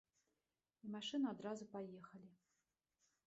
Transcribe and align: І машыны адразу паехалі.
І 0.87 0.93
машыны 0.95 1.27
адразу 1.33 1.69
паехалі. 1.73 2.29